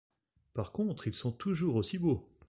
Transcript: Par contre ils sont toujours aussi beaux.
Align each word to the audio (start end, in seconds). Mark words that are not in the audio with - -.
Par 0.55 0.71
contre 0.71 1.05
ils 1.05 1.13
sont 1.13 1.31
toujours 1.31 1.75
aussi 1.75 1.99
beaux. 1.99 2.25